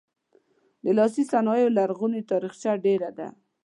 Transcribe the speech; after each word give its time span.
د 0.83 0.85
لاسي 0.97 1.23
صنایعو 1.31 1.75
لرغونې 1.77 2.21
تاریخچه 2.31 2.71
ډیره 2.85 3.09
ده. 3.17 3.27